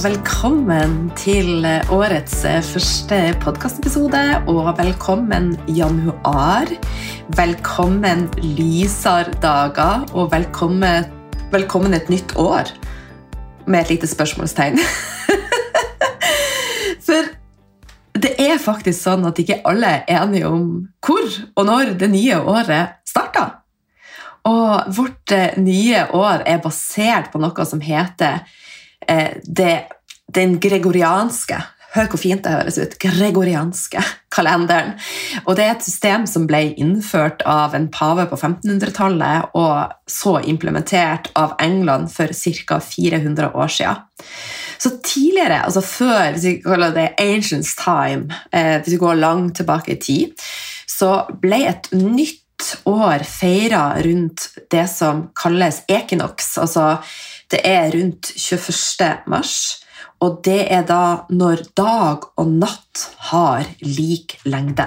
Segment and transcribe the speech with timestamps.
[0.00, 2.38] velkommen til årets
[2.70, 4.20] første podkastepisode.
[4.48, 6.70] Og velkommen januar.
[7.36, 9.34] Velkommen lysere
[10.14, 11.04] og velkommen,
[11.52, 12.70] velkommen et nytt år.
[13.66, 14.80] Med et lite spørsmålstegn.
[17.06, 17.28] For
[18.16, 20.64] det er faktisk sånn at ikke alle er enige om
[21.04, 23.58] hvor og når det nye året starter.
[24.48, 28.40] Og vårt eh, nye år er basert på noe som heter
[29.44, 29.74] det,
[30.30, 31.58] den gregorianske
[31.90, 32.92] Hør hvor fint det høres ut.
[33.02, 34.92] Gregorianske kalenderen.
[35.42, 40.36] Og det er et system som ble innført av en pave på 1500-tallet og så
[40.46, 42.78] implementert av England for ca.
[42.78, 44.04] 400 år siden.
[44.80, 49.58] Så tidligere, altså før hvis vi kaller det ancients time, eh, hvis vi går langt
[49.58, 50.46] tilbake i tid,
[50.88, 52.38] så ble et nytt
[52.88, 56.54] år feira rundt det som kalles equinox.
[56.62, 57.00] Altså
[57.50, 59.24] det er rundt 21.
[59.30, 59.54] mars.
[60.20, 64.86] Og det er da når dag og natt har lik lengde.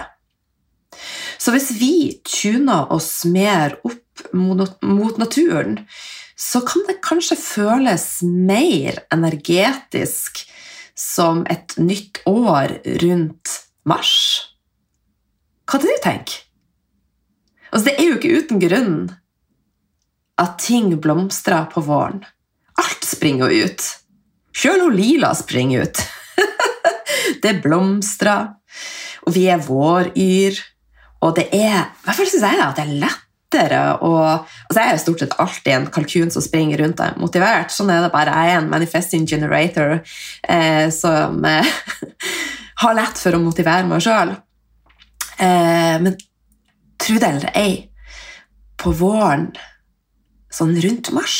[1.41, 1.95] Så hvis vi
[2.27, 5.81] tuner oss mer opp mot naturen,
[6.37, 10.43] så kan det kanskje føles mer energetisk
[10.97, 13.57] som et nytt år rundt
[13.89, 14.13] mars.
[15.65, 16.39] Hva er det du tenker?
[17.73, 18.97] Altså, det er jo ikke uten grunn
[20.41, 22.21] at ting blomstrer på våren.
[22.81, 23.85] Alt springer jo ut.
[24.53, 26.01] Sjøl hun Lila springer ut.
[27.43, 28.53] det blomstrer,
[29.25, 30.59] og vi er våryr.
[31.23, 35.01] Og det er I hvert jeg at det er lettere å altså Jeg er jo
[35.03, 37.71] stort sett alltid en kalkun som springer rundt er motivert.
[37.71, 38.33] Sånn er det bare.
[38.33, 39.99] Jeg er en manifesting generator
[40.49, 41.75] eh, som eh,
[42.83, 44.33] har lett for å motivere meg sjøl.
[45.37, 46.17] Eh, men
[47.03, 47.75] tro det eller ei,
[48.79, 49.51] på våren,
[50.53, 51.37] sånn rundt mars,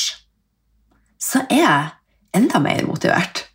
[1.23, 3.45] så er jeg enda mer motivert.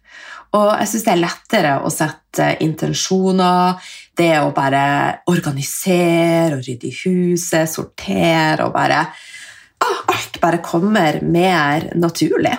[0.57, 3.77] Og jeg syns det er lettere å sette intensjoner,
[4.17, 4.85] det å bare
[5.31, 12.55] organisere og rydde i huset, sortere og bare ah, Alt bare kommer mer naturlig.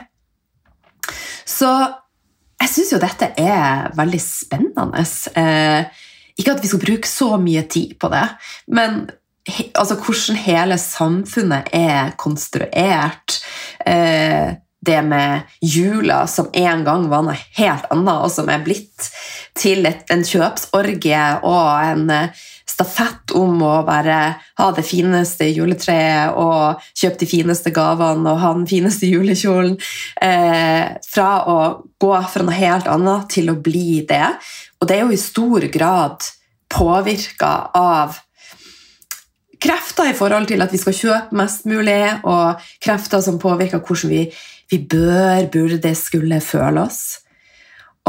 [1.50, 1.72] Så
[2.60, 5.04] jeg syns jo dette er veldig spennende.
[5.42, 6.06] Eh,
[6.40, 8.26] ikke at vi skal bruke så mye tid på det,
[8.72, 9.02] men
[9.74, 13.40] altså, hvordan hele samfunnet er konstruert.
[13.86, 14.54] Eh,
[14.86, 19.10] det med jula som en gang var noe helt annet, og som er blitt
[19.60, 24.20] til et, en kjøpsorgie og en uh, stafett om å bare
[24.60, 29.76] ha det fineste juletreet og kjøpe de fineste gavene og ha den fineste julekjolen.
[30.22, 31.60] Eh, fra å
[32.00, 34.26] gå fra noe helt annet til å bli det.
[34.80, 36.30] Og det er jo i stor grad
[36.70, 38.20] påvirka av
[39.60, 44.14] krefter i forhold til at vi skal kjøpe mest mulig, og krefter som påvirker hvordan
[44.14, 44.22] vi
[44.70, 47.02] vi bør, burde, skulle føle oss.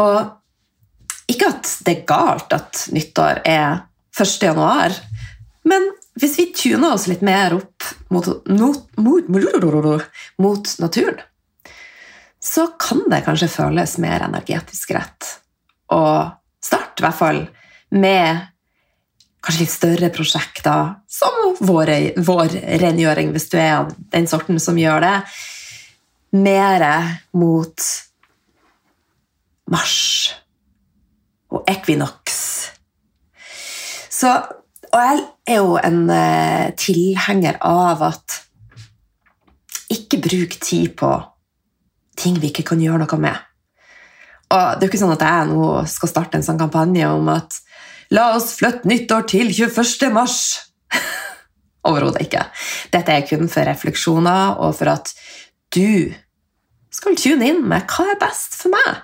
[0.01, 3.83] Og ikke at det er galt at nyttår er
[4.19, 4.37] 1.
[4.43, 4.95] januar,
[5.69, 5.91] men
[6.21, 9.29] hvis vi tuner oss litt mer opp mot, mot, mot,
[10.41, 11.21] mot naturen,
[12.41, 15.29] så kan det kanskje føles mer energetisk rett
[15.93, 16.03] å
[16.65, 17.41] starte, i hvert fall
[17.95, 18.47] med
[19.45, 25.05] kanskje litt større prosjekter, som vår, vår rengjøring, hvis du er den sorten som gjør
[25.05, 25.15] det
[26.37, 26.85] mer
[27.37, 27.87] mot
[29.71, 29.99] mars
[31.51, 32.39] og ekvinoks.
[34.11, 34.31] Så,
[34.93, 38.41] og jeg er jo en uh, tilhenger av at
[39.91, 41.11] ikke bruk tid på
[42.21, 43.47] ting vi ikke kan gjøre noe med.
[44.51, 47.29] Og det er jo ikke sånn at jeg nå skal starte en sånn kampanje om
[47.33, 47.59] at
[48.15, 50.11] la oss flytte nyttår til 21.
[50.15, 50.39] mars.
[51.89, 52.45] Overhodet ikke.
[52.93, 55.15] Dette er kun for refleksjoner og for at
[55.75, 56.13] du
[56.91, 59.03] skal tune inn med hva er best for meg,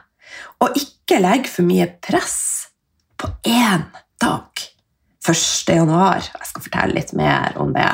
[0.62, 2.38] og ikke legge for mye press
[3.20, 3.86] på én
[4.22, 4.66] dag.
[5.26, 5.74] 1.
[5.74, 6.22] januar.
[6.22, 7.88] Jeg skal fortelle litt mer om det.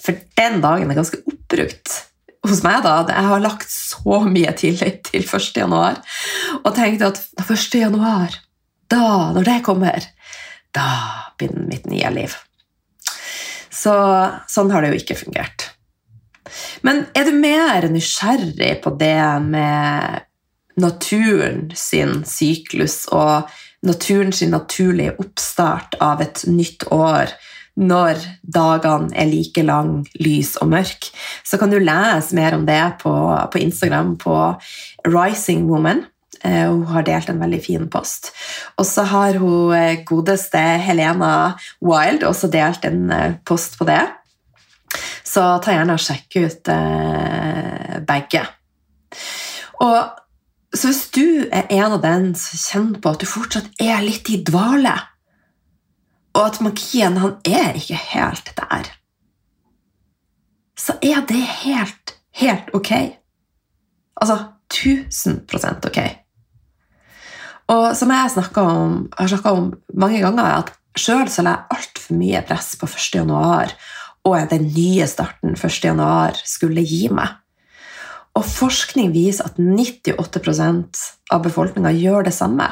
[0.00, 1.96] For den dagen er ganske oppbrukt
[2.48, 2.80] hos meg.
[2.86, 3.02] da.
[3.08, 5.50] Jeg har lagt så mye tillit til 1.
[5.60, 6.00] januar
[6.62, 7.66] og tenkt at 1.
[7.82, 8.36] januar,
[8.90, 9.02] da,
[9.36, 10.06] når det kommer,
[10.74, 10.86] da
[11.38, 12.36] begynner mitt nye liv.
[13.70, 13.92] Så
[14.50, 15.70] sånn har det jo ikke fungert.
[16.86, 20.26] Men er du mer nysgjerrig på det med
[20.80, 23.50] naturen sin syklus og
[23.86, 27.32] naturen sin naturlige oppstart av et nytt år,
[27.80, 31.08] når dagene er like lang, lys og mørk,
[31.46, 33.12] så kan du lese mer om det på,
[33.52, 34.36] på Instagram på
[35.08, 36.04] Rising Woman.
[36.44, 38.32] Eh, hun har delt en veldig fin post.
[38.80, 41.54] Og så har hun eh, godeste Helena
[41.84, 44.02] Wild også delt en eh, post på det.
[45.30, 48.46] Så ta gjerne og sjekk ut eh, begge.
[49.84, 50.16] Og
[50.70, 54.28] Så hvis du er en av den som kjenner på at du fortsatt er litt
[54.30, 54.92] i dvale,
[56.30, 58.92] og at magien han er ikke helt der,
[60.78, 62.92] så er det helt, helt ok.
[64.22, 64.38] Altså
[64.70, 66.00] 1000% ok.
[67.74, 72.18] Og som jeg om, har snakka om mange ganger, er at sjøl la jeg altfor
[72.18, 73.10] mye press på 1.
[73.20, 73.74] januar
[74.28, 75.78] og den nye starten 1.
[75.84, 77.38] januar skulle gi meg.
[78.38, 81.00] Og forskning viser at 98%
[81.34, 82.68] av befolkninga gjør det samme.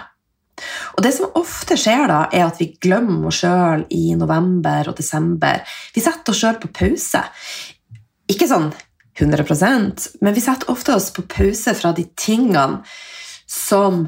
[0.97, 4.99] Og Det som ofte skjer, da, er at vi glemmer oss sjøl i november og
[4.99, 5.63] desember.
[5.95, 7.23] Vi setter oss sjøl på pause.
[8.29, 8.71] Ikke sånn
[9.19, 12.83] 100% men vi setter ofte oss på pause fra de tingene
[13.51, 14.05] som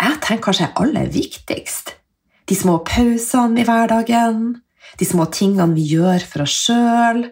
[0.00, 1.94] jeg tenker kanskje er aller viktigst.
[2.48, 4.62] De små pausene i hverdagen,
[4.98, 7.28] de små tingene vi gjør for oss sjøl,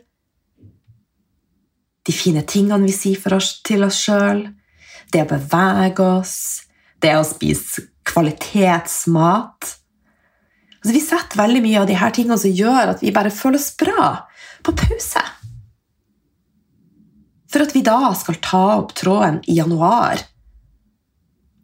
[2.09, 4.47] de fine tingene vi sier oss, til oss sjøl,
[5.13, 6.37] det å bevege oss,
[7.05, 9.75] det å spise kvalitetsmat.
[10.79, 13.61] Altså, vi setter veldig mye av de her tingene som gjør at vi bare føler
[13.61, 14.07] oss bra,
[14.65, 15.25] på pause.
[17.49, 20.25] For at vi da skal ta opp tråden i januar.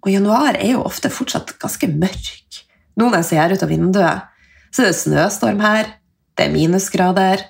[0.05, 2.61] Og januar er jo ofte fortsatt ganske mørk.
[3.01, 4.34] Nå når jeg ser ut av vinduet,
[4.75, 5.93] så det er snøstorm her.
[6.35, 7.45] Det er minusgrader.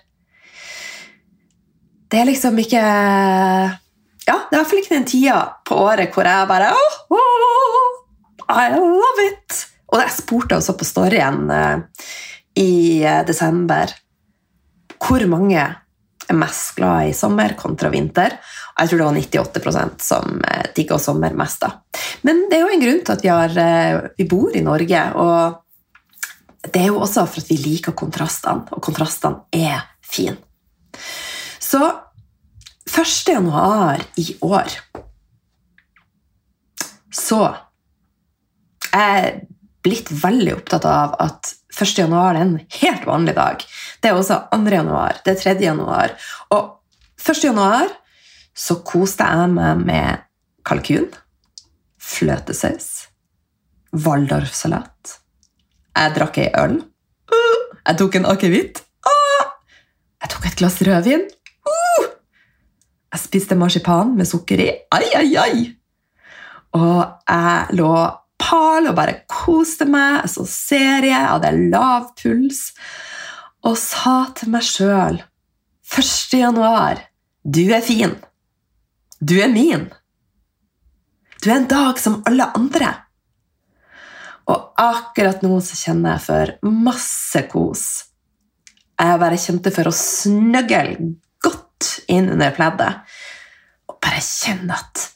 [2.12, 2.82] Det er liksom ikke
[4.25, 7.88] Ja, det er iallfall ikke den tida på året hvor jeg bare oh, oh,
[8.49, 9.65] I love it!
[9.93, 11.81] Og jeg spurte også på storyen uh,
[12.61, 13.93] i uh, desember
[15.05, 18.38] hvor mange er mest glad i sommer kontra vinter.
[18.79, 19.19] Jeg tror det var
[19.50, 21.65] 98% som uh, digga sommer mest.
[21.65, 21.73] da.
[22.25, 25.05] Men det er jo en grunn til at vi, har, vi bor i Norge.
[25.20, 25.64] og
[26.73, 30.37] det er jo også for at vi liker kontrastene, og kontrastene er fine.
[31.61, 31.81] Så
[32.95, 33.13] 1.
[33.29, 34.77] januar i år
[37.15, 37.41] så
[38.95, 39.35] er jeg
[39.85, 41.99] blitt veldig opptatt av at 1.
[41.99, 43.65] januar er en helt vanlig dag.
[44.01, 44.63] Det er også 2.
[44.73, 45.57] januar, det er 3.
[45.65, 46.15] januar.
[46.55, 46.71] Og
[47.19, 47.43] 1.
[47.49, 47.91] januar
[48.55, 50.25] så koste jeg meg med
[50.65, 51.11] kalkun,
[51.99, 52.89] fløtesaus,
[54.07, 55.19] waldorfsalat
[55.94, 56.81] jeg drakk ei øl.
[57.85, 58.82] Jeg tok en akevitt.
[60.25, 61.25] Jeg tok et glass rødvin.
[63.14, 64.69] Jeg spiste marsipan med sukker i.
[64.94, 65.64] Ai, ai, ai!
[66.75, 67.93] Og jeg lå
[68.41, 70.25] pal og bare koste meg.
[70.25, 72.67] Jeg så serie, jeg hadde lav puls.
[73.64, 75.20] Og sa til meg sjøl
[75.94, 76.41] 1.
[76.41, 77.05] januar
[77.44, 78.17] du er fin.
[79.20, 79.91] Du er min.
[81.44, 83.04] Du er en dag som alle andre.
[84.50, 87.85] Og akkurat nå så kjenner jeg for masse kos.
[89.00, 93.17] Jeg bare kjente for å snøgle godt inn under pleddet
[93.91, 95.08] og bare kjenne at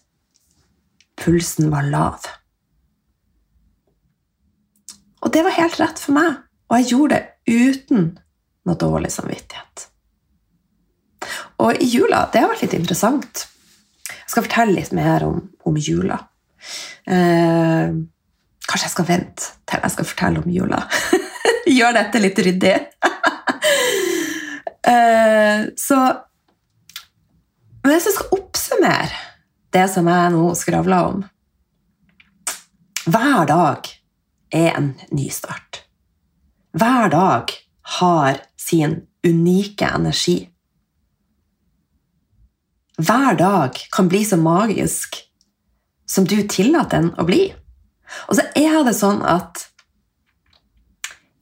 [1.18, 2.26] pulsen var lav.
[5.22, 8.10] Og det var helt rett for meg, og jeg gjorde det uten
[8.68, 9.86] noe dårlig samvittighet.
[11.58, 13.46] Og i jula Det har vært litt interessant.
[14.08, 16.20] Jeg skal fortelle litt mer om, om jula.
[17.08, 17.96] Eh,
[18.68, 20.82] Kanskje jeg skal vente til jeg skal fortelle om jula.
[21.78, 22.74] Gjør dette litt ryddig.
[24.88, 25.98] uh, så
[27.82, 29.24] Men hvis jeg skal oppsummere
[29.72, 31.24] det som jeg nå skravler om
[33.08, 33.88] Hver dag
[34.52, 35.84] er en ny start.
[36.72, 37.52] Hver dag
[37.98, 40.38] har sin unike energi.
[42.98, 45.20] Hver dag kan bli så magisk
[46.08, 47.52] som du tillater den å bli.
[48.28, 49.66] Og så er det sånn at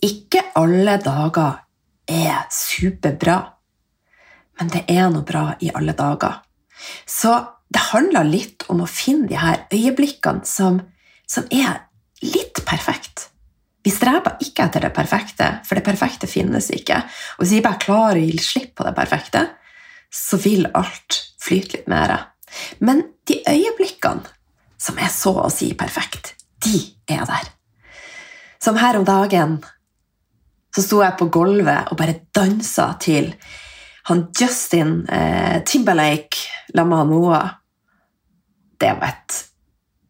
[0.07, 1.63] ikke alle dager
[2.07, 3.39] er superbra,
[4.61, 6.41] men det er noe bra i alle dager.
[7.09, 7.33] Så
[7.73, 10.79] det handler litt om å finne de her øyeblikkene som,
[11.27, 11.83] som er
[12.23, 13.29] litt perfekt.
[13.87, 16.99] Vi streber ikke etter det perfekte, for det perfekte finnes ikke.
[17.37, 19.45] Og hvis vi bare klarer å gi slipp på det perfekte,
[20.11, 22.17] så vil alt flyte litt mer.
[22.83, 24.27] Men de øyeblikkene
[24.81, 27.49] som er så å si perfekt, de er der.
[28.63, 29.59] Som her om dagen
[30.77, 33.31] så sto jeg på gulvet og bare dansa til
[34.07, 37.49] han Justin eh, Timberlake la med.
[38.79, 39.39] Det var et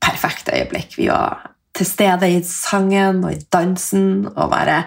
[0.02, 0.98] perfekt øyeblikk.
[0.98, 4.82] Vi var til stede i sangen og i dansen og bare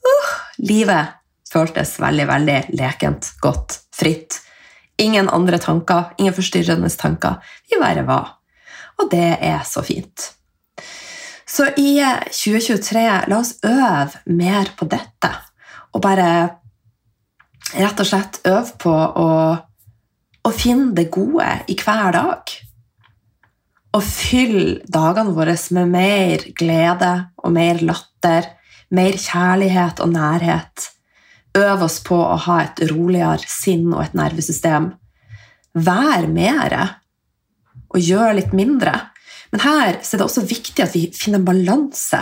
[0.00, 1.14] uh, Livet
[1.50, 4.40] føltes veldig, veldig lekent, godt, fritt.
[4.98, 7.38] Ingen andre tanker, ingen forstyrrende tanker.
[7.70, 8.36] Vi bare var.
[8.98, 10.30] Og det er så fint.
[11.50, 11.98] Så i
[12.30, 15.30] 2023, la oss øve mer på dette.
[15.90, 16.28] Og bare
[17.74, 19.30] rett og slett øve på å,
[20.46, 22.54] å finne det gode i hver dag.
[23.98, 28.46] Og fylle dagene våre med mer glede og mer latter,
[28.94, 30.86] mer kjærlighet og nærhet.
[31.58, 34.92] Øve oss på å ha et roligere sinn og et nervesystem.
[35.74, 36.86] Vær mere
[37.90, 38.94] og gjør litt mindre.
[39.50, 42.20] Men her er det også viktig at vi finner en balanse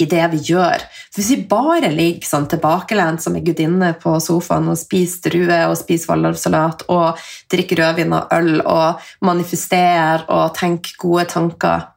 [0.00, 0.82] i det vi gjør.
[1.12, 5.68] For hvis vi bare ligger sånn tilbakelent som ei gudinne på sofaen og spiser druer
[5.68, 7.20] og spiser waldorfsalat og
[7.52, 11.88] drikker rødvin og øl og manifesterer og tenker gode tanker,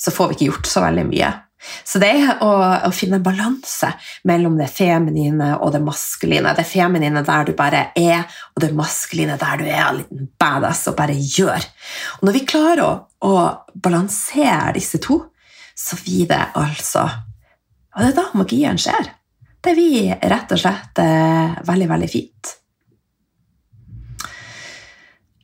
[0.00, 1.32] så får vi ikke gjort så veldig mye.
[1.60, 2.50] Så det er å,
[2.88, 3.90] å finne balanse
[4.28, 6.54] mellom det feminine og det maskuline.
[6.56, 8.24] Det feminine der du bare er,
[8.54, 11.66] og det maskuline der du er en liten badass og bare gjør.
[12.20, 12.92] Og når vi klarer å,
[13.28, 13.34] å
[13.74, 15.20] balansere disse to,
[15.76, 17.06] så blir det altså
[17.90, 19.08] Og det er da magien skjer.
[19.60, 22.52] Det blir rett og slett eh, veldig, veldig fint.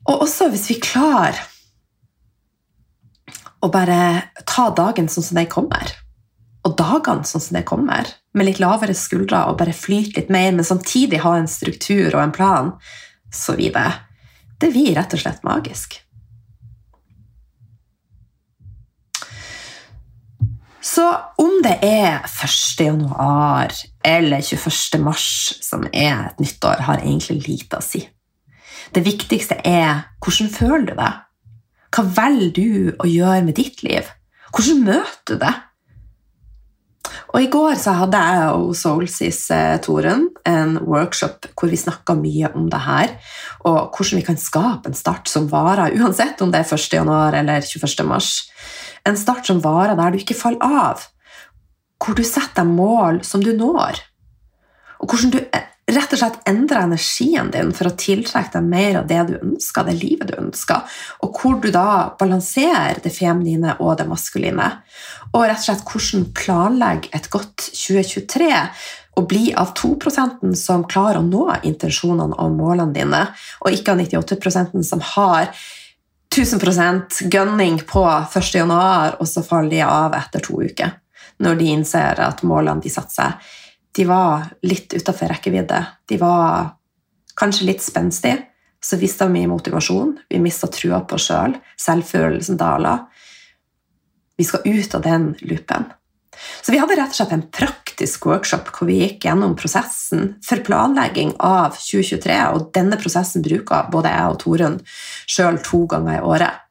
[0.07, 1.41] Og også hvis vi klarer
[3.61, 3.99] å bare
[4.47, 5.91] ta dagen sånn som den kommer
[6.67, 10.51] og dagene sånn som det kommer, med litt lavere skuldre og bare flyte litt mer,
[10.57, 12.73] men samtidig ha en struktur og en plan,
[13.33, 13.93] så blir det
[14.57, 15.99] Det blir rett og slett magisk.
[20.81, 21.05] Så
[21.37, 22.81] om det er 1.
[22.81, 24.97] januar eller 21.
[25.05, 28.01] mars som er et nyttår, har egentlig lite å si.
[28.97, 31.13] Det viktigste er hvordan føler du det?
[31.93, 34.09] Hva velger du å gjøre med ditt liv?
[34.55, 35.53] Hvordan møter du det?
[37.35, 42.15] Og I går så hadde jeg og Soulsis eh, Torunn en workshop hvor vi snakka
[42.19, 43.15] mye om det her,
[43.67, 46.89] og hvordan vi kan skape en start som varer, uansett om det er 1.
[47.01, 48.07] januar eller 21.
[48.07, 48.31] mars.
[49.07, 51.07] En start som varer der du ikke faller av,
[52.03, 54.03] hvor du setter deg mål som du når,
[55.01, 59.01] og hvordan du eh, rett og slett endre energien din for å tiltrekke deg mer
[59.01, 63.77] av det du ønsker, det livet du ønsker, og hvor du da balanserer det feminine
[63.79, 64.71] og det maskuline.
[65.33, 68.51] Og rett og slett hvordan planlegge et godt 2023
[69.17, 73.23] og bli av 2% som klarer å nå intensjonene og målene dine,
[73.63, 75.53] og ikke av 98% som har
[76.35, 78.51] 1000% gunning på 1.
[78.59, 80.99] januar, og så faller de av etter to uker,
[81.41, 83.55] når de innser at målene de satte seg,
[83.97, 85.79] de var litt utafor rekkevidde.
[86.09, 86.75] De var
[87.37, 88.43] kanskje litt spenstige.
[88.81, 92.03] Så mista vi motivasjon, vi mista trua på oss sjøl, selv.
[92.05, 92.99] selvfølelsen dala.
[94.37, 95.89] Vi skal ut av den loopen.
[96.63, 100.61] Så vi hadde rett og slett en praktisk workshop hvor vi gikk gjennom prosessen for
[100.67, 104.79] planlegging av 2023, og denne prosessen bruker både jeg og Torunn
[105.25, 106.66] sjøl to ganger i året.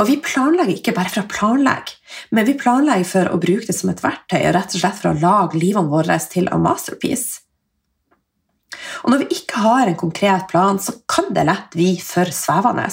[0.00, 1.96] Og vi planlegger ikke bare for å planlegge,
[2.34, 5.10] men vi planlegger for å bruke det som et verktøy og rett og slett for
[5.12, 7.42] å lage livene våre til en masterpiece.
[9.04, 12.86] Og når vi ikke har en konkret plan, så kan det lett bli for svevende.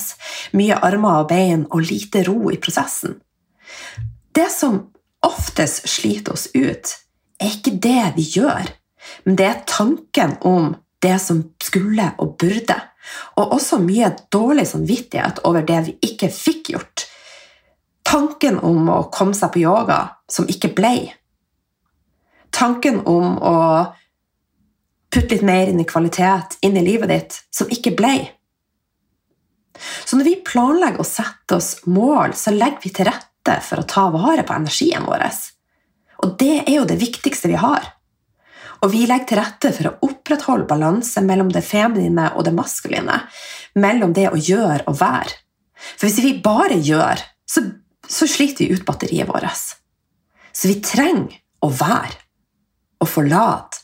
[0.57, 3.17] Mye armer og bein og lite ro i prosessen.
[4.33, 4.79] Det som
[5.23, 6.95] oftest sliter oss ut,
[7.41, 8.71] er ikke det vi gjør,
[9.25, 10.73] men det er tanken om
[11.03, 12.77] det som skulle og burde.
[13.39, 17.07] Og også mye dårlig samvittighet over det vi ikke fikk gjort.
[18.03, 20.95] Tanken om å komme seg på yoga som ikke ble.
[22.53, 23.57] Tanken om å
[25.13, 28.15] putte litt mer inn i kvalitet inn i livet ditt som ikke ble.
[30.05, 33.87] Så når vi planlegger å sette oss mål, så legger vi til rette for å
[33.89, 35.25] ta vare på energien vår.
[36.23, 37.89] Og det er jo det viktigste vi har.
[38.83, 43.21] Og vi legger til rette for å opprettholde balanse mellom det feminine og det maskuline.
[43.79, 45.37] Mellom det å gjøre og være.
[45.95, 47.63] For hvis vi bare gjør, så,
[48.03, 49.77] så sliter vi ut batteriet vårt.
[50.53, 52.19] Så vi trenger å være
[53.03, 53.83] å forlate,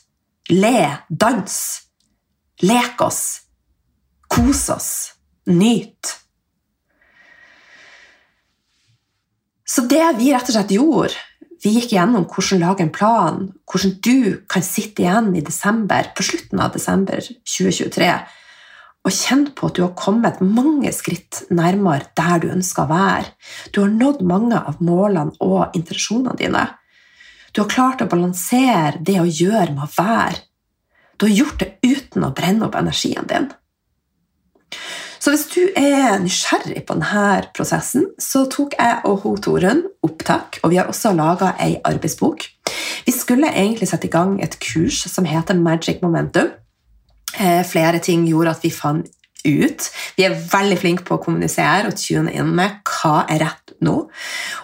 [0.52, 1.88] le, danse,
[2.64, 3.22] leke oss,
[4.28, 4.90] kose oss,
[5.48, 6.16] nyte.
[9.70, 11.29] Så det vi rett og slett gjorde
[11.60, 16.24] vi gikk gjennom hvordan lage en plan, hvordan du kan sitte igjen i desember, på
[16.24, 18.12] slutten av desember 2023
[19.00, 23.30] og kjenne på at du har kommet mange skritt nærmere der du ønsker å være.
[23.72, 26.66] Du har nådd mange av målene og intensjonene dine.
[27.52, 30.44] Du har klart å balansere det å gjøre med å være.
[31.16, 33.48] Du har gjort det uten å brenne opp energien din.
[35.20, 40.56] Så hvis du er nysgjerrig på denne prosessen, så tok jeg og hun Torunn opptak,
[40.64, 42.46] og vi har også laga ei arbeidsbok.
[43.04, 46.48] Vi skulle egentlig sette i gang et kurs som heter Magic Momentum.
[47.36, 49.12] Eh, flere ting gjorde at vi fant
[49.44, 49.86] ut.
[50.16, 53.94] Vi er veldig flinke på å kommunisere og tune inn med hva er rett nå.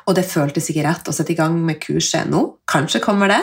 [0.06, 2.42] Og det føltes ikke rett å sette i gang med kurset nå.
[2.68, 3.40] Kanskje kommer det.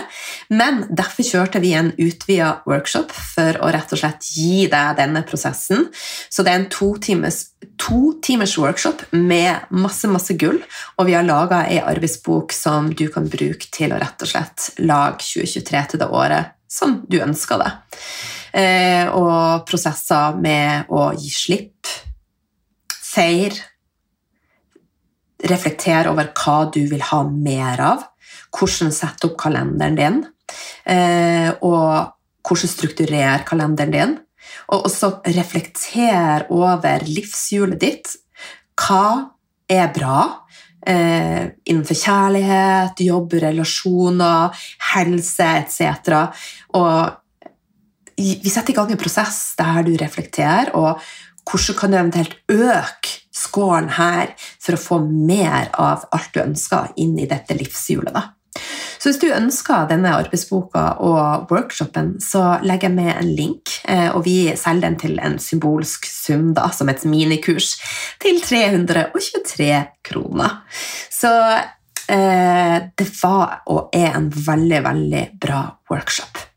[0.53, 5.23] Men derfor kjørte vi en utvida workshop for å rett og slett gi deg denne
[5.27, 5.87] prosessen.
[6.29, 7.39] Så det er en to timers,
[7.81, 10.61] to timers workshop med masse, masse gull.
[10.99, 14.73] Og vi har laga ei arbeidsbok som du kan bruke til å rett og slett
[14.83, 17.71] lage 2023 til det året som du ønsker det.
[18.53, 21.89] Eh, og prosesser med å gi slipp,
[22.93, 23.57] feire,
[25.49, 28.03] reflektere over hva du vil ha mer av,
[28.53, 30.19] hvordan sette opp kalenderen din,
[30.85, 32.13] eh, og
[32.45, 34.13] hvordan strukturere kalenderen din.
[34.69, 38.13] Og også reflektere over livshjulet ditt.
[38.77, 39.31] Hva
[39.69, 40.19] er bra?
[40.85, 46.27] Eh, innenfor kjærlighet, jobb, relasjoner, helse etc.
[46.75, 47.22] Og
[48.17, 51.01] vi setter i gang en prosess der du reflekterer, og
[51.49, 56.93] hvordan kan du eventuelt øke scoren her for å få mer av alt du ønsker
[57.01, 58.13] inn i dette livshjulet.
[58.13, 58.29] da.
[59.03, 64.07] Så hvis du ønsker denne arbeidsboka og workshopen, så legger jeg med en link, eh,
[64.13, 67.73] og vi selger den til en symbolsk sum da, som et minikurs
[68.23, 69.69] til 323
[70.07, 70.61] kroner.
[71.11, 71.33] Så
[72.07, 76.52] eh, det var og er en veldig, veldig bra workshop.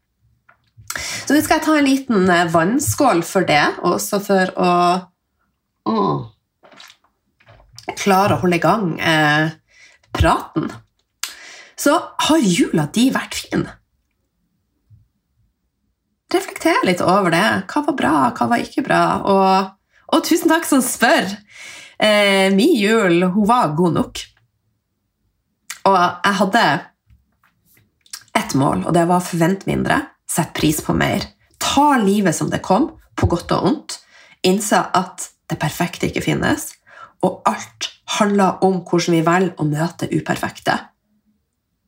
[0.97, 4.73] Så nå skal jeg ta en liten eh, vannskål for det, også for å
[5.89, 6.25] mm,
[7.97, 9.49] klare å holde i gang eh,
[10.17, 10.71] praten.
[11.77, 11.97] Så
[12.29, 13.67] har jula di vært fin?
[16.33, 17.47] Reflekter litt over det.
[17.71, 19.03] Hva var bra, hva var ikke bra?
[19.29, 19.75] Og,
[20.17, 21.29] og tusen takk som spør!
[21.97, 24.25] Eh, min jul hun var god nok.
[25.87, 26.65] Og jeg hadde
[28.37, 30.01] ett mål, og det var å forvente mindre.
[30.27, 31.25] Sett pris på mer.
[31.59, 33.99] Ta livet som det kom, på godt og ondt.
[34.47, 36.73] Innse at det perfekte ikke finnes.
[37.25, 40.77] Og alt handler om hvordan vi velger å møte uperfekte.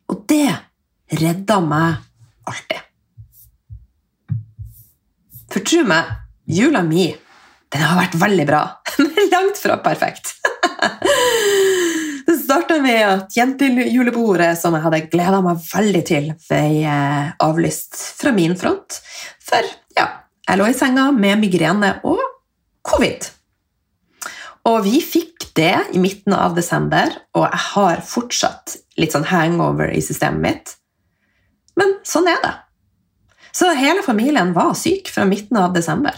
[0.08, 0.48] Og det
[1.20, 1.98] redder meg
[2.48, 2.84] alltid.
[5.48, 6.12] For tro meg,
[6.48, 7.10] jula mi
[7.68, 8.62] den har vært veldig bra,
[9.02, 10.36] men langt fra perfekt.
[12.48, 18.30] Starta med at jentejulebordet, som jeg hadde gleda meg veldig til, ble eh, avlyst fra
[18.32, 18.94] min front.
[19.44, 20.06] For ja,
[20.48, 22.22] jeg lå i senga med migrene og
[22.88, 23.26] covid.
[24.70, 29.92] Og vi fikk det i midten av desember, og jeg har fortsatt litt sånn hangover
[29.92, 30.72] i systemet mitt.
[31.76, 32.54] Men sånn er det.
[33.52, 36.16] Så hele familien var syk fra midten av desember.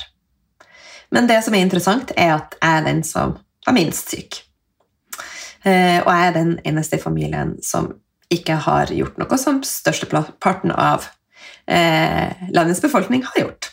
[1.10, 3.34] Men det som er interessant, er at jeg er den som
[3.66, 4.44] var minst syk.
[5.64, 7.90] Eh, og jeg er den eneste i familien som
[8.32, 11.08] ikke har gjort noe som størsteparten av
[11.66, 13.70] eh, landets befolkning har gjort.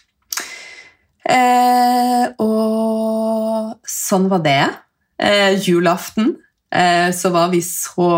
[1.27, 4.65] Eh, og sånn var det.
[5.65, 6.35] julaften
[7.15, 8.09] så var vi så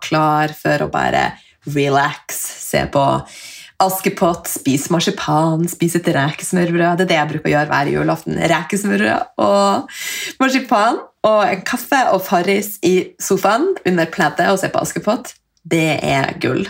[0.00, 1.24] klar for å bare
[1.74, 3.02] relax, se på
[3.82, 6.96] Askepott, spis marsipan, spis et rekesmørbrød.
[6.96, 8.38] Det er det jeg bruker å gjøre hver julaften.
[8.52, 9.98] Rekesmørbrød og
[10.40, 15.34] marsipan og en kaffe og Farris i sofaen under pleddet og se på Askepott.
[15.66, 16.64] Det er gull.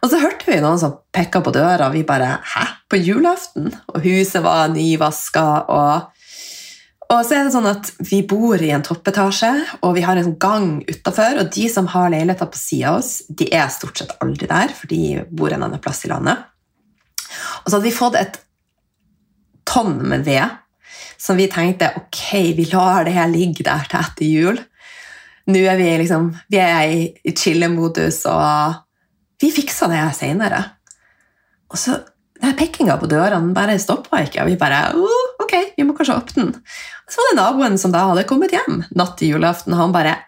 [0.00, 2.64] Og så hørte vi noen som pekka på døra, og vi bare 'hæ?
[2.88, 5.68] På julaften?' Og huset var nyvaska.
[5.68, 6.10] og
[7.10, 9.50] og så er det sånn at Vi bor i en toppetasje,
[9.82, 11.40] og vi har en gang utafor.
[11.42, 14.70] Og de som har leiligheter på sida av oss, de er stort sett aldri der,
[14.76, 16.46] for de bor en annen plass i landet.
[17.62, 18.38] Og så hadde vi fått et
[19.68, 20.58] tonn med ved
[21.20, 22.20] som vi tenkte ok,
[22.56, 24.60] vi lar det her ligge der til etter jul.
[25.50, 28.78] Nå er vi liksom, vi er i, chillemodus, og
[29.40, 30.62] vi fiksa det seinere.
[31.70, 31.98] Og så
[32.40, 36.16] den pekinga på dørene bare stoppa ikke, og vi bare oh, ok, vi må kanskje
[36.16, 36.54] åpne den.
[37.10, 39.74] Så var det naboen som da hadde kommet hjem natt til julaften.
[39.74, 40.20] Han bare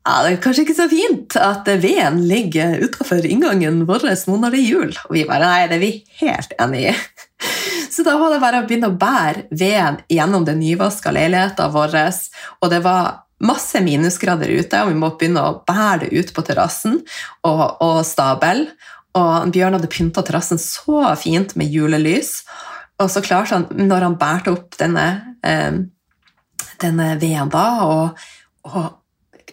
[0.00, 4.54] ja, det er kanskje ikke så fint at veden ligger utafor inngangen vår nå når
[4.54, 4.94] det er jul.
[5.08, 5.90] Og vi bare nei, det er vi
[6.22, 6.94] helt enig i.
[7.90, 11.96] Så da var det bare å begynne å bære veden gjennom den nyvaska leiligheten vår.
[12.62, 16.44] Og det var masse minusgrader ute, og vi måtte begynne å bære det ut på
[16.48, 17.00] terrassen
[17.44, 18.68] og, og stabel.
[19.18, 22.44] Og Bjørn hadde pynta terrassen så fint med julelys.
[23.00, 25.06] Og så klarte han, når han bærte opp denne,
[25.46, 25.78] eh,
[26.82, 28.24] denne veden da, og,
[28.68, 28.80] og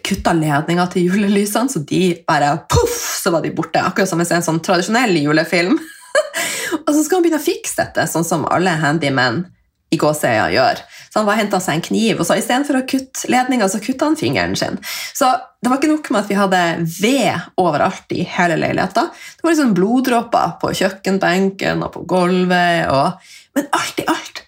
[0.04, 3.82] kutta ledninga til julelysene, så de bare poff, så var de borte.
[3.82, 5.78] Akkurat som en sånn tradisjonell julefilm.
[6.84, 9.46] og så skal han begynne å fikse dette, sånn som alle handymen
[9.88, 10.80] i gåseøya gjør.
[11.08, 14.18] Så han henta seg en kniv, og så istedenfor å kutte ledninga, så kutta han
[14.20, 14.76] fingeren sin.
[15.16, 15.30] Så
[15.62, 16.62] det var ikke nok med at vi hadde
[17.00, 19.08] ved overalt i hele leiligheten.
[19.08, 22.92] Det var liksom bloddråper på kjøkkenbenken og på gulvet.
[22.92, 23.34] Og...
[23.58, 24.44] Men alt i alt,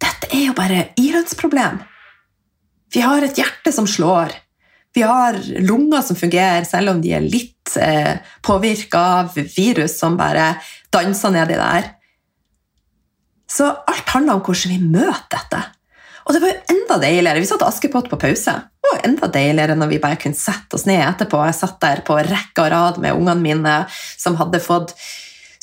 [0.00, 1.82] dette er jo bare ilønnsproblem.
[2.94, 4.32] Vi har et hjerte som slår.
[4.96, 10.16] Vi har lunger som fungerer, selv om de er litt eh, påvirka av virus som
[10.16, 10.54] bare
[10.94, 11.90] danser nedi der.
[13.52, 15.60] Så alt handler om hvordan vi møter dette.
[16.24, 17.42] Og det var jo enda deiligere.
[17.44, 18.54] Vi satte Askepott på pause.
[18.80, 21.42] Det var jo enda deiligere når vi bare kunne sette oss ned etterpå.
[21.50, 24.96] Jeg satt der på rekke og rad med ungene mine som hadde fått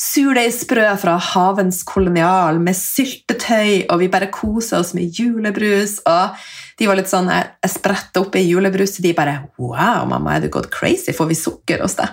[0.01, 5.99] surdeigsbrød fra Havens kolonial med syltetøy, og vi bare kosa oss med julebrus.
[6.05, 6.37] og
[6.77, 10.41] de var litt sånn, Jeg spretta opp i julebrus, og de bare 'Wow, mamma, er
[10.41, 11.11] du gått crazy?
[11.11, 12.09] Får vi sukker hos deg?'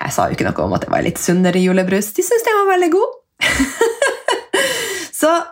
[0.00, 2.12] Jeg sa jo ikke noe om at det var litt sunnere julebrus.
[2.14, 3.10] De syntes den var veldig god.
[5.20, 5.46] så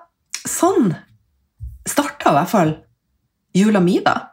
[0.47, 0.95] sånn
[1.87, 2.73] starta i hvert fall
[3.53, 4.31] jula mi, da.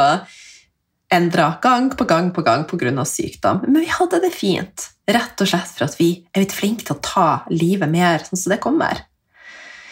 [1.15, 3.05] endra gang på gang på gang pga.
[3.05, 3.59] sykdom.
[3.67, 6.95] Men vi hadde det fint, rett og slett for at vi er blitt flinke til
[6.95, 9.05] å ta livet mer sånn som det kommer.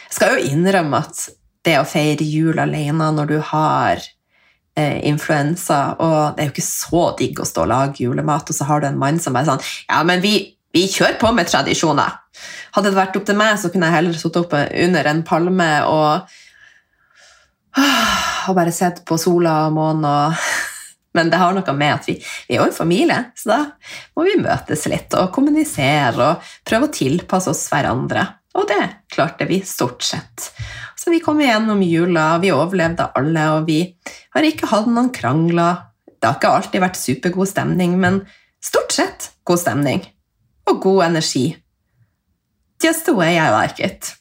[0.09, 1.29] Jeg skal jo innrømme at
[1.63, 4.01] det å feire jul alene når du har
[4.75, 8.57] eh, influensa, og det er jo ikke så digg å stå og lage julemat, og
[8.57, 10.35] så har du en mann som er sånn Ja, men vi,
[10.73, 12.19] vi kjører på med tradisjoner.
[12.73, 15.69] Hadde det vært opp til meg, så kunne jeg heller sittet oppe under en palme
[15.85, 16.35] og,
[18.49, 20.45] og bare sett på sola og månen og
[21.17, 23.59] men det har noe med at vi, vi, er jo en familie, så da
[24.17, 28.25] må vi møtes litt og kommunisere og prøve å tilpasse oss hverandre.
[28.57, 28.81] Og det
[29.13, 30.49] klarte vi stort sett.
[30.97, 33.79] Så vi kom igjennom jula, vi overlevde alle, og vi
[34.33, 35.85] har ikke hatt noen krangler.
[36.17, 38.23] Det har ikke alltid vært supergod stemning, men
[38.63, 40.01] stort sett god stemning.
[40.69, 41.57] Og god energi.
[42.83, 44.15] Just the way I like it.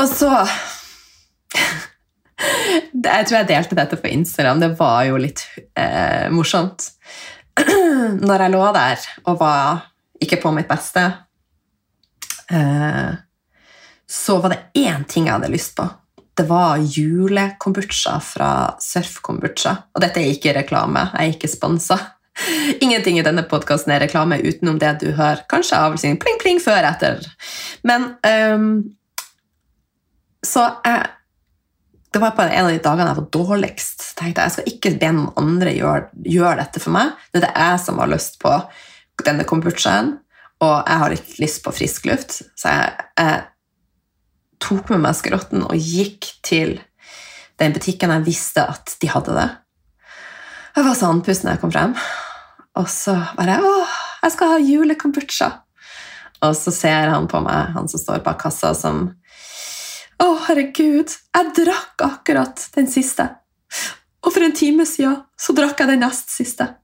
[0.00, 0.30] Og så
[3.04, 4.60] Jeg tror jeg delte dette på Instagram.
[4.62, 5.44] Det var jo litt
[5.78, 6.88] eh, morsomt.
[8.26, 9.82] Når jeg lå der og var
[10.22, 11.02] ikke på mitt beste,
[12.50, 13.12] eh,
[14.08, 15.86] så var det én ting jeg hadde lyst på.
[16.34, 19.76] Det var julekombucha fra Surf Kombucha.
[19.92, 21.98] Og dette er ikke reklame, jeg er ikke sponsa.
[22.80, 25.44] Ingenting i denne podkasten er reklame utenom det du hører.
[25.52, 27.26] Kanskje av sin pling, pling før etter.
[27.86, 28.70] Men um,
[30.42, 31.10] Så jeg
[32.12, 34.02] det var på en av de dagene jeg var dårligst.
[34.18, 37.14] tenkte Jeg jeg skal ikke be noen andre gjøre, gjør dette for meg.
[37.32, 38.52] Det er det jeg som har lyst på
[39.24, 40.10] denne kombuchaen,
[40.60, 42.36] og jeg har ikke lyst på frisk luft.
[42.52, 43.40] Så jeg, jeg
[44.60, 46.76] tok med meg skrotten og gikk til
[47.62, 49.48] den butikken jeg visste at de hadde det.
[50.72, 51.92] Jeg var så andpusten da jeg kom frem.
[52.80, 53.72] Og så bare 'Å,
[54.22, 55.52] jeg skal ha julekombucha'.
[56.42, 59.14] Og så ser han på meg, han som står bak kassa, som
[60.18, 63.36] 'Å, herregud, jeg drakk akkurat den siste.'
[64.24, 66.76] Og for en time siden så drakk jeg den nest siste.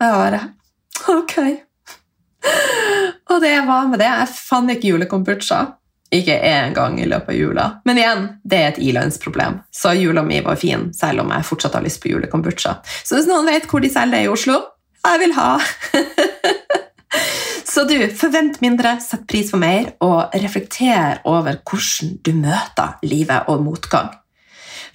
[0.00, 0.54] Og jeg bare
[1.08, 1.36] Ok.
[3.30, 4.06] Og det var med det.
[4.06, 5.76] Jeg fant ikke julekombucha.
[6.16, 7.66] Ikke én gang i løpet av jula.
[7.84, 9.60] Men igjen, det er et ilandsproblem.
[9.74, 12.78] Så jula mi var fin, selv om jeg fortsatt har lyst på julekombucha.
[13.04, 14.60] Så hvis noen vet hvor de selger det i Oslo,
[15.06, 15.50] jeg vil ha!
[17.66, 23.50] Så du, forvent mindre, sett pris på mer, og reflekter over hvordan du møter livet
[23.52, 24.14] og motgang.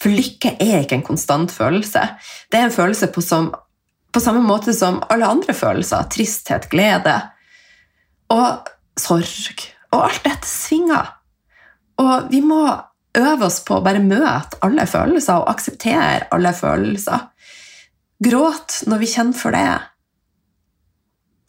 [0.02, 2.02] For lykke er ikke en konstant følelse.
[2.50, 3.52] Det er en følelse på, som,
[4.10, 6.10] på samme måte som alle andre følelser.
[6.10, 7.20] Tristhet, glede
[8.34, 11.12] og sorg og alt dette svinger.
[12.02, 12.64] Og vi må
[13.18, 17.28] øve oss på å bare møte alle følelser og akseptere alle følelser.
[18.22, 19.80] Gråt når vi kjenner for det.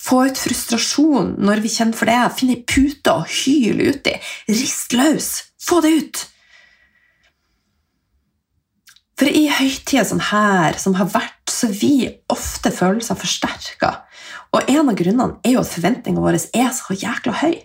[0.02, 2.20] Få ut frustrasjon når vi kjenner for det.
[2.38, 4.16] Finn ei pute og hyl uti.
[4.50, 5.32] Rist løs.
[5.62, 6.22] Få det ut.
[9.20, 13.92] For i høytider som her, som har vært, så vi ofte følelser forsterka.
[14.56, 17.60] Og en av grunnene er jo at forventningene våre er så jækla høy.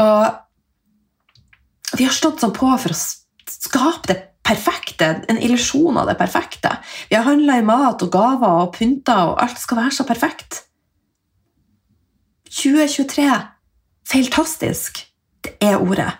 [0.00, 3.00] Og vi har stått sånn på for å
[3.52, 6.74] skape det perfekte, en illusjon av det perfekte.
[7.10, 10.62] Vi har handla i mat og gaver og pynter, og alt skal være så perfekt.
[12.52, 13.28] 2023
[14.08, 15.04] feiltastisk.
[15.42, 16.10] Det er ordet.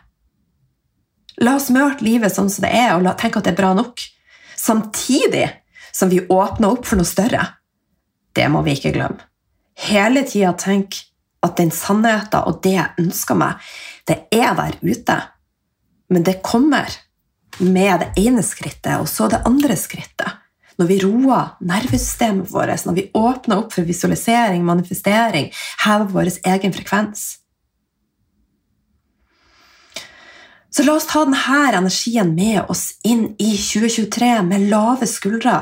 [1.42, 4.00] La oss møte livet sånn som det er, og tenke at det er bra nok.
[4.58, 5.48] Samtidig
[5.92, 7.44] som vi åpner opp for noe større.
[8.32, 9.20] Det må vi ikke glemme.
[9.88, 10.98] Hele tida tenk
[11.42, 13.72] at den sannheten og det jeg ønsker meg,
[14.08, 15.18] det er der ute.
[16.12, 16.90] Men det kommer
[17.58, 20.38] med det ene skrittet og så det andre skrittet.
[20.80, 25.50] Når vi roer nervesystemet vårt, når vi åpner opp for visualisering, manifestering,
[25.84, 27.26] hever vår egen frekvens.
[30.72, 35.58] Så la oss ta denne energien med oss inn i 2023 med lave skuldre,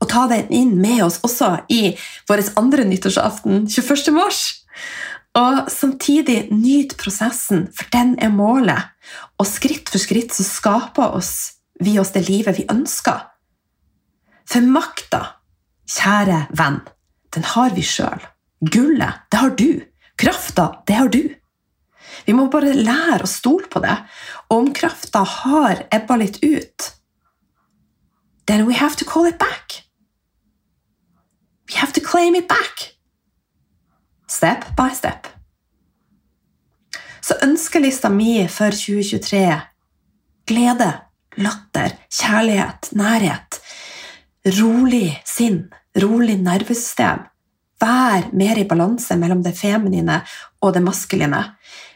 [0.00, 1.92] og ta den inn med oss også i
[2.30, 4.14] vår andre nyttårsaften 21.
[4.16, 4.40] mars.
[5.34, 8.92] Og samtidig nyt prosessen, for den er målet.
[9.38, 13.24] Og skritt for skritt så skaper oss, vi oss det livet vi ønsker.
[14.46, 15.24] For makta,
[15.90, 16.82] kjære venn,
[17.34, 18.22] den har vi sjøl.
[18.62, 19.82] Gullet, det har du.
[20.16, 21.24] Krafta, det har du.
[22.24, 23.96] Vi må bare lære å stole på det.
[24.48, 26.92] Og om krafta har ebba litt ut,
[28.46, 29.82] then we have to call it back.
[31.66, 32.93] We have to claim it back.
[34.34, 35.28] Step by step.
[37.22, 39.60] Så ønskelista mi for 2023
[40.48, 40.90] glede,
[41.40, 43.60] latter, kjærlighet, nærhet,
[44.58, 45.62] rolig sinn,
[46.02, 47.24] rolig nervesystem.
[47.80, 50.20] Vær mer i balanse mellom det feminine
[50.62, 51.42] og det maskuline.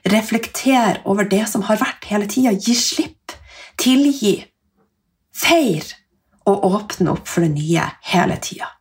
[0.07, 2.55] Reflekter over det som har vært hele tida.
[2.55, 3.35] Gi slipp.
[3.79, 4.37] Tilgi.
[5.35, 5.94] Feir.
[6.48, 8.78] Og åpne opp for det nye hele tida.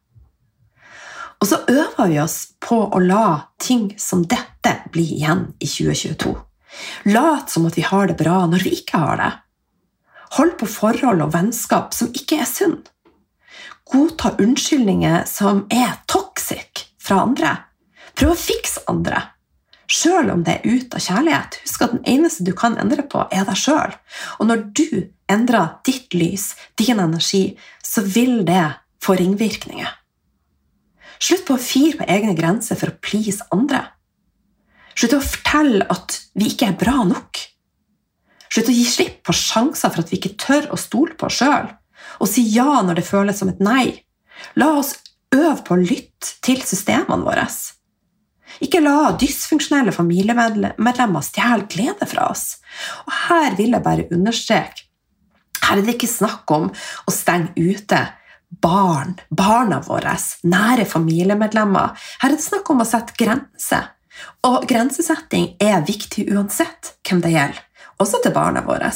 [1.41, 6.33] Og så øver vi oss på å la ting som dette bli igjen i 2022.
[7.13, 9.31] Lat som at vi har det bra når vi ikke har det.
[10.37, 12.81] Hold på forhold og vennskap som ikke er sunn.
[13.87, 17.53] Godta unnskyldninger som er toxic fra andre.
[18.17, 19.23] Prøv å fikse andre
[19.87, 21.59] sjøl om det er ut av kjærlighet.
[21.63, 23.95] Husk at den eneste du kan endre på, er deg sjøl.
[24.39, 24.89] Og når du
[25.31, 28.65] endrer ditt lys, din energi, så vil det
[29.03, 29.89] få ringvirkninger.
[31.17, 33.83] Slutt på å fire på egne grenser for å please andre.
[34.97, 37.41] Slutt å fortelle at vi ikke er bra nok.
[38.47, 41.41] Slutt å gi slipp på sjanser for at vi ikke tør å stole på oss
[41.41, 41.69] sjøl,
[42.21, 43.85] og si ja når det føles som et nei.
[44.57, 44.95] La oss
[45.35, 47.47] øve på å lytte til systemene våre.
[48.63, 52.57] Ikke la dysfunksjonelle familiemedlemmer stjele glede fra oss.
[53.05, 54.87] Og her vil jeg bare understreke
[55.67, 57.99] her er det ikke snakk om å stenge ute
[58.49, 61.93] barn, barna våre, nære familiemedlemmer.
[62.21, 63.93] Her er det snakk om å sette grenser.
[64.47, 67.61] Og grensesetting er viktig uansett hvem det gjelder,
[68.01, 68.89] også til barna våre.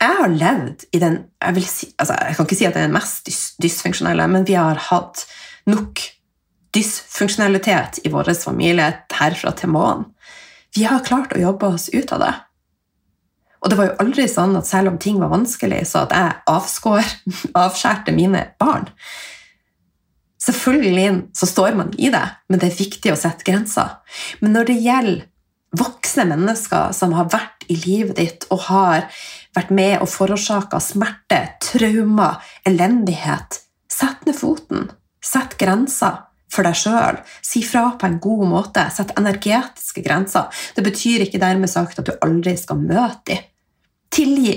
[0.00, 2.88] Jeg har levd i den Jeg, si, altså, jeg kan ikke si at det er
[2.88, 5.24] den mest dys dysfunksjonelle, men vi har hatt
[5.70, 6.02] nok
[6.76, 10.10] dysfunksjonalitet i vår familie herfra til månen.
[10.76, 12.32] Vi har klart å jobbe oss ut av det.
[13.62, 16.36] Og det var jo aldri sånn at selv om ting var vanskelig, så at jeg
[16.52, 17.14] avskår,
[17.64, 18.90] avskjærte mine barn.
[20.46, 23.96] Selvfølgelig så står man i det, men det er viktig å sette grenser.
[24.42, 25.24] Men når det gjelder
[25.76, 29.08] voksne mennesker som har vært i livet ditt og har
[29.56, 32.38] vært med og forårsaka smerte, traumer,
[32.68, 34.90] elendighet, sett ned foten.
[35.24, 36.25] Sett grenser
[36.56, 37.20] for deg sjøl.
[37.44, 38.86] Si fra på en god måte.
[38.92, 40.48] Sett energetiske grenser.
[40.76, 43.44] Det betyr ikke dermed sagt at du aldri skal møte dem.
[44.16, 44.56] Tilgi.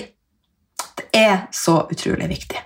[0.99, 2.59] Det er så utrolig viktig.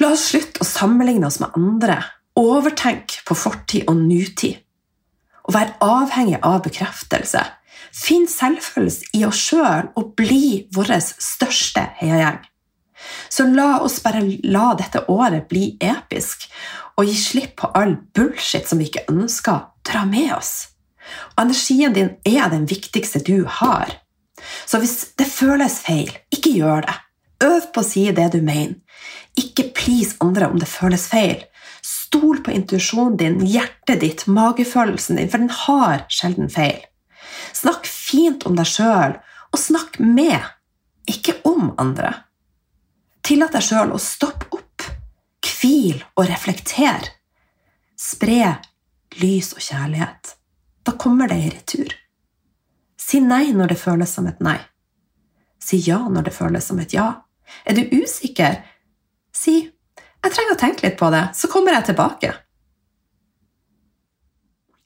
[0.00, 1.98] La oss slutte å sammenligne oss med andre.
[2.40, 4.58] Overtenk på fortid og nutid.
[5.44, 7.42] Og vær avhengig av bekreftelse.
[7.94, 12.40] Finn selvfølelse i oss sjøl og bli vår største heiagjeng.
[13.28, 16.46] Så la oss bare la dette året bli episk,
[16.96, 20.54] og gi slipp på all bullshit som vi ikke ønsker, dra med oss.
[21.34, 23.90] Og energien din er den viktigste du har.
[24.66, 26.96] Så hvis det føles feil, ikke gjør det.
[27.44, 28.78] Øv på å si det du mener.
[29.36, 31.42] Ikke please andre om det føles feil.
[31.84, 36.84] Stol på intuisjonen din, hjertet ditt, magefølelsen din, for den har sjelden feil.
[37.54, 39.18] Snakk fint om deg sjøl,
[39.52, 40.46] og snakk med,
[41.10, 42.14] ikke om andre.
[43.24, 44.53] Tillat deg sjøl å stoppe opp,
[45.64, 47.14] hvil og reflektere.
[47.96, 48.56] Spre
[49.20, 50.34] lys og kjærlighet.
[50.84, 51.94] Da kommer det i retur.
[53.00, 54.58] Si nei når det føles som et nei.
[55.60, 57.08] Si ja når det føles som et ja.
[57.64, 58.60] Er du usikker?
[59.32, 59.70] Si
[60.24, 62.32] 'jeg trenger å tenke litt på det, så kommer jeg tilbake'.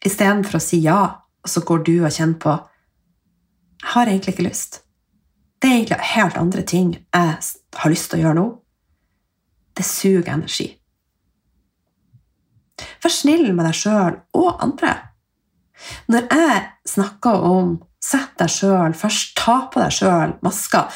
[0.04, 4.48] Istedenfor å si ja, og så går du og kjenner på 'jeg har egentlig ikke
[4.50, 4.82] lyst'.
[5.62, 7.38] Det er egentlig helt andre ting jeg
[7.74, 8.62] har lyst til å gjøre nå.
[9.78, 10.72] Det suger energi.
[13.02, 14.94] Vær snill med deg sjøl og andre.
[16.10, 20.88] Når jeg snakker om sett deg sjøl først, ta på deg sjøl maska,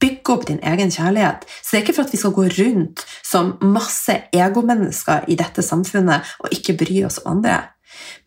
[0.00, 3.04] bygge opp din egen kjærlighet, så det er ikke for at vi skal gå rundt
[3.26, 7.60] som masse egomennesker i dette samfunnet og ikke bry oss om andre.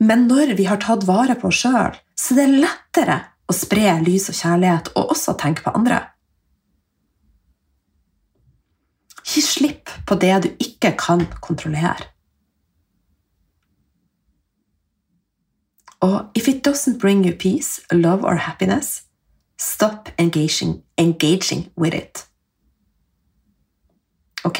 [0.03, 3.97] Men når vi har tatt vare på oss sjøl, så det er lettere å spre
[4.05, 5.99] lys og kjærlighet, og også tenke på andre.
[9.23, 12.09] Gi slipp på det du ikke kan kontrollere.
[16.03, 19.03] Og if it doesn't bring you peace, love or happiness,
[19.63, 22.25] Stop engaging, engaging with it.
[24.43, 24.59] Ok?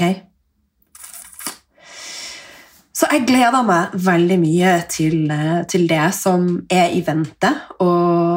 [2.94, 7.52] Så jeg gleder meg veldig mye til, eh, til det som er i vente.
[7.80, 8.33] Og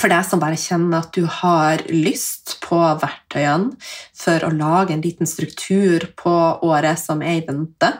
[0.00, 3.76] for deg som bare kjenner at du har lyst på verktøyene
[4.16, 6.34] for å lage en liten struktur på
[6.64, 7.92] året som er i vente,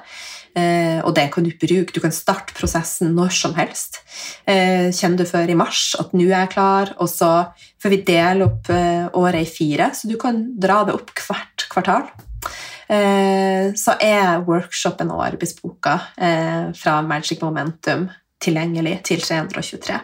[0.59, 1.95] Eh, og det kan du bruke.
[1.95, 4.01] Du kan starte prosessen når som helst.
[4.45, 7.31] Eh, kjenner du før i mars at nå er jeg klar, og så
[7.83, 11.69] får vi dele opp eh, året i fire, så du kan dra det opp hvert
[11.71, 12.11] kvartal.
[12.91, 15.93] Så er workshopen og arbeidsboka
[16.75, 18.09] fra Magic Momentum
[18.43, 20.01] tilgjengelig til 323.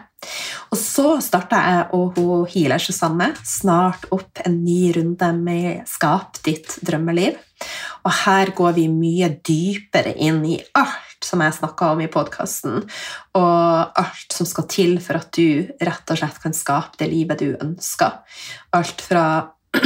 [0.73, 6.41] Og så starta jeg og hun healer Susanne snart opp en ny runde med Skap
[6.45, 7.37] ditt drømmeliv.
[8.05, 12.83] Og her går vi mye dypere inn i alt som jeg snakka om i podkasten,
[13.39, 17.41] og alt som skal til for at du rett og slett kan skape det livet
[17.41, 18.19] du ønsker.
[18.77, 19.25] Alt fra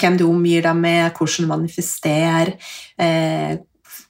[0.00, 2.58] hvem du omgir deg med, hvordan manifestere,
[2.98, 3.56] eh,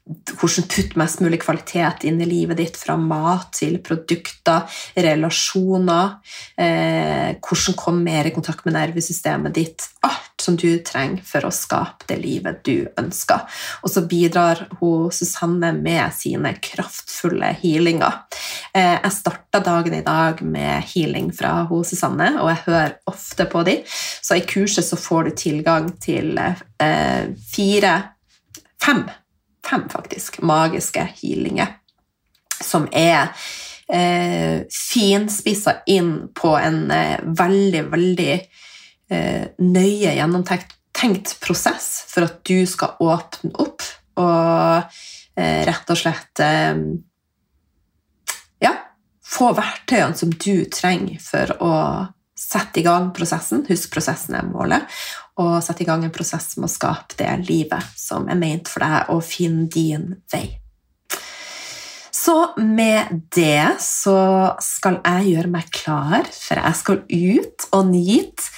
[0.06, 4.62] hvordan putte mest mulig kvalitet inn i livet ditt, fra mat til produkter,
[4.94, 6.12] relasjoner,
[6.54, 9.88] eh, hvordan komme mer i kontakt med nervesystemet ditt.
[10.06, 13.42] Alt som du trenger for å skape det livet du ønsker.
[13.82, 18.22] Og så bidrar hun Susanne med sine kraftfulle healinger.
[18.74, 23.50] Eh, jeg starta dagen i dag med healing fra hun Susanne, og jeg hører ofte
[23.50, 23.82] på dem.
[24.22, 28.02] Så i kurset så får du tilgang til eh, fire
[28.86, 29.00] Fem
[29.66, 31.76] fem faktisk magiske healinger
[32.64, 33.32] som er
[33.92, 38.32] eh, finspissa inn på en eh, veldig, veldig
[39.10, 43.84] eh, nøye gjennomtenkt prosess for at du skal åpne opp
[44.16, 44.96] og
[45.36, 46.80] eh, rett og slett eh,
[48.64, 48.74] ja,
[49.24, 51.74] få verktøyene som du trenger for å
[52.36, 53.64] sette i gang prosessen.
[53.68, 54.84] Husk, prosessen er målet
[55.40, 58.84] og sett i gang en prosess med å skape det livet som er ment for
[58.84, 60.46] deg, og finne din vei.
[62.16, 64.16] Så med det så
[64.64, 68.48] skal jeg gjøre meg klar, for jeg skal ut og nyte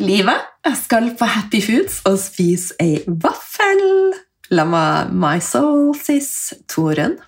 [0.00, 0.46] livet.
[0.64, 4.14] Jeg skal på Happy Foods og spise ei vaffel.
[4.54, 7.18] La meg my soul, sis Torunn.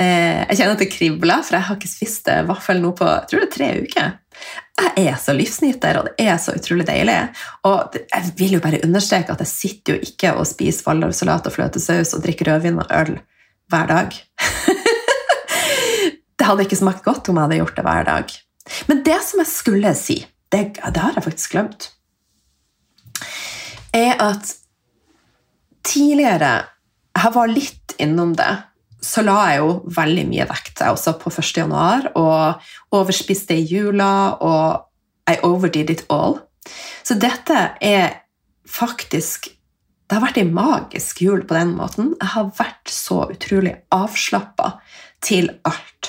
[0.00, 3.30] Eh, jeg kjenner at det kribler, for jeg har ikke spist vaffel nå på jeg
[3.30, 4.12] tror det er tre uker
[4.80, 7.16] jeg er så livsnyter, og det er så utrolig deilig.
[7.68, 11.54] Og jeg vil jo bare understreke at jeg sitter jo ikke og spiser waldorfsalat og
[11.54, 13.14] fløtesaus og drikker rødvin og øl
[13.70, 14.16] hver dag.
[16.38, 18.36] det hadde ikke smakt godt om jeg hadde gjort det hver dag.
[18.88, 20.18] Men det som jeg skulle si,
[20.52, 21.90] det, det har jeg faktisk glemt,
[23.92, 24.54] er at
[25.84, 26.66] tidligere
[27.20, 28.52] Jeg var litt innom det
[29.00, 31.50] så la jeg jo veldig mye vekt også på 1.
[31.62, 34.86] januar, og overspiste i jula, og
[35.30, 36.38] I overdid it all.
[37.02, 38.20] Så dette er
[38.68, 39.50] faktisk
[40.10, 42.08] Det har vært ei magisk jul på den måten.
[42.18, 44.72] Jeg har vært så utrolig avslappa
[45.22, 46.08] til alt.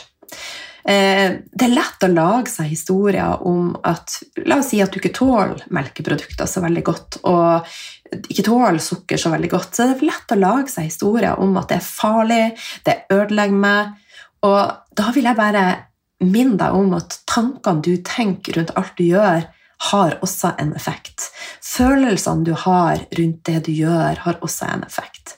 [0.82, 4.16] Eh, det er lett å lage seg historier om at
[4.48, 7.70] La oss si at du ikke tåler melkeprodukter så veldig godt, og
[8.12, 11.56] ikke tåler sukker så veldig godt, så det er lett å lage seg historier om
[11.60, 12.44] at det er farlig,
[12.88, 13.96] det ødelegger meg.
[14.48, 15.66] Og da vil jeg bare
[16.26, 19.48] minne deg om at tankene du tenker rundt alt du gjør,
[19.92, 21.32] har også en effekt.
[21.66, 25.38] Følelsene du har rundt det du gjør, har også en effekt.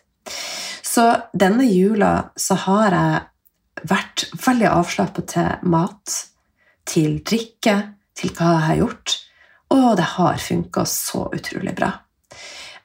[0.84, 6.18] Så denne jula så har jeg vært veldig avslappet til mat,
[6.88, 7.78] til drikke,
[8.18, 9.16] til hva jeg har gjort,
[9.74, 11.94] og det har funka så utrolig bra.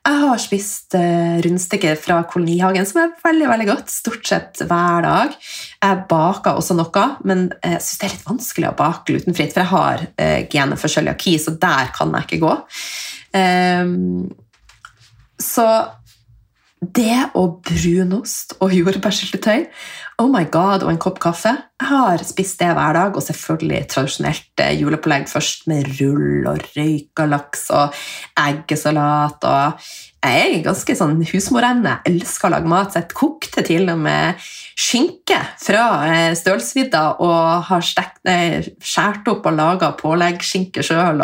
[0.08, 5.04] Jeg har spist uh, rundstykker fra Kolonihagen, som er veldig veldig godt, stort sett hver
[5.04, 5.34] dag.
[5.82, 9.64] Jeg baker også noe, men jeg syns det er litt vanskelig å bake glutenfritt, for
[9.66, 12.54] jeg har uh, genet for cøliaki, så der kan jeg ikke gå.
[13.36, 14.30] Um,
[15.38, 15.68] så
[16.80, 19.66] det og brunost og jordbærsyltetøy
[20.18, 21.53] oh my god, og en kopp kaffe.
[21.78, 26.64] Jeg har spist det hver dag, og selvfølgelig tradisjonelt eh, julepålegg først med rull og
[26.74, 27.94] røyka laks og
[28.42, 29.46] eggesalat.
[29.46, 29.88] og
[30.26, 32.00] Jeg er ganske sånn husmorende.
[32.11, 34.48] Elsker å lage mat, jeg kokte til og med
[34.78, 41.22] skinke fra eh, stølsvidda og har skåret opp og laga påleggskinke sjøl.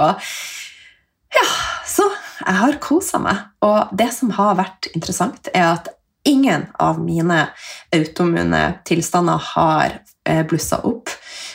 [1.34, 1.48] Ja,
[1.82, 2.06] så
[2.40, 3.44] jeg har kosa meg.
[3.64, 5.90] Og det som har vært interessant, er at
[6.24, 7.48] ingen av mine
[7.94, 11.12] automune tilstander har eh, blussa opp.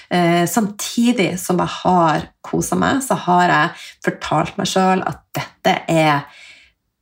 [0.10, 5.76] Eh, samtidig som jeg har kosa meg, så har jeg fortalt meg sjøl at dette
[5.90, 6.30] er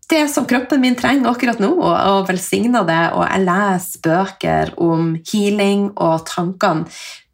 [0.07, 3.01] det som kroppen min trenger akkurat nå, og, velsigna det.
[3.17, 6.87] Og jeg leser bøker om healing og tankene.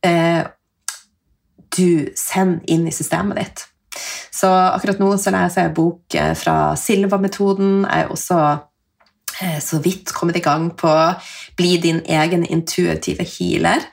[0.03, 0.41] Eh,
[1.73, 3.67] du sender inn i systemet ditt.
[4.33, 7.83] Så akkurat nå så leser jeg bok eh, fra Silva-metoden.
[7.85, 8.39] Jeg er også
[9.41, 10.91] eh, så vidt kommet i gang på
[11.57, 13.85] Bli din egen intuitive healer.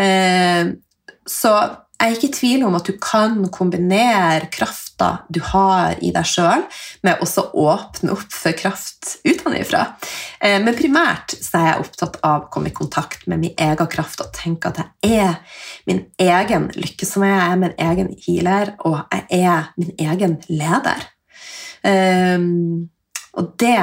[0.00, 0.72] Eh,
[1.28, 1.52] så
[2.02, 6.26] jeg er ikke i tvil om at du kan kombinere krafta du har i deg
[6.26, 6.64] sjøl,
[7.06, 9.84] med også å åpne opp for kraft utenfra.
[10.42, 13.90] Eh, men primært så er jeg opptatt av å komme i kontakt med min egen
[13.92, 15.38] kraft og tenke at jeg er
[15.86, 21.06] min egen lykke, som jeg er min egen healer, og jeg er min egen leder.
[21.82, 22.90] Um,
[23.38, 23.78] og det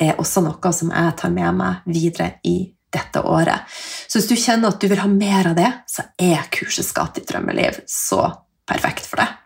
[0.00, 2.58] er også noe som jeg tar med meg videre i
[2.92, 3.66] dette året.
[4.06, 7.18] Så hvis du kjenner at du vil ha mer av det, så er kurset Skatt
[7.18, 8.24] ditt drømmeliv så
[8.68, 9.39] perfekt for deg.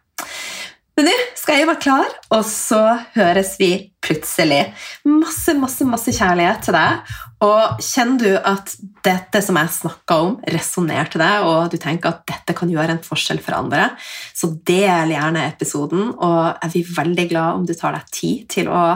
[1.44, 2.78] Skal jeg være klar, og så
[3.12, 3.66] høres vi
[4.00, 4.62] plutselig.
[5.04, 7.10] Masse, masse, masse kjærlighet til deg.
[7.44, 8.72] Og kjenner du at
[9.04, 12.96] dette som jeg snakka om, resonnerer til deg, og du tenker at dette kan gjøre
[12.96, 13.90] en forskjell for andre,
[14.32, 16.14] så del gjerne episoden.
[16.14, 18.86] Og jeg blir veldig glad om du tar deg tid til å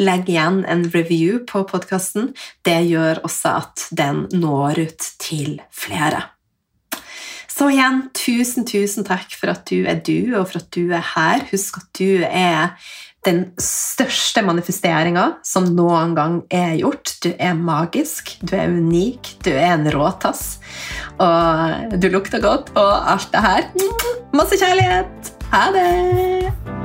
[0.00, 2.32] legge igjen en review på podkasten.
[2.64, 6.24] Det gjør også at den når ut til flere.
[7.58, 11.02] Så igjen, tusen, tusen takk for at du er du, og for at du er
[11.16, 11.42] her.
[11.50, 12.76] Husk at du er
[13.26, 17.16] den største manifesteringa som noen gang er gjort.
[17.24, 20.60] Du er magisk, du er unik, du er en råtass.
[21.18, 23.70] Og du lukter godt, og alt det her.
[24.38, 25.34] Masse kjærlighet!
[25.50, 26.77] Ha det!